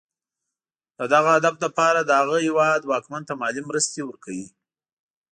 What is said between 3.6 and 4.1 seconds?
مرستې